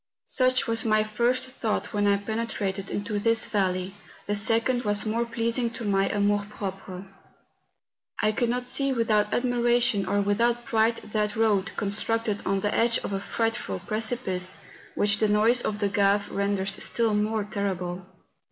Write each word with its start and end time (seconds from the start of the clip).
Such 0.25 0.65
was 0.65 0.83
my 0.83 1.03
first 1.03 1.47
thought 1.47 1.93
when 1.93 2.07
I 2.07 2.17
penetrated 2.17 2.89
into 2.89 3.19
this 3.19 3.45
valley; 3.45 3.93
the 4.25 4.35
second 4.35 4.81
was 4.81 5.05
more 5.05 5.25
pleasing 5.27 5.69
to 5.77 5.83
my 5.85 6.09
amour 6.09 6.47
propre, 6.49 7.05
I 8.17 8.31
could 8.31 8.49
not 8.49 8.65
see 8.65 8.91
without 8.91 9.31
admiration 9.31 10.07
or 10.07 10.19
without 10.19 10.65
pride 10.65 10.95
that 11.13 11.35
road, 11.35 11.73
constructed 11.77 12.41
on 12.47 12.61
the 12.61 12.73
edge 12.73 12.97
of 13.03 13.13
a 13.13 13.21
frightful 13.21 13.77
precipice, 13.77 14.57
which 14.95 15.19
the 15.19 15.29
noise 15.29 15.61
of 15.61 15.77
the 15.77 15.87
Gave 15.87 16.31
renders 16.31 16.83
still 16.83 17.13
more 17.13 17.43
terrible. 17.43 18.03